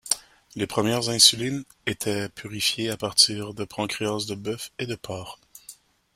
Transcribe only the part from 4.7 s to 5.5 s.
et de porc.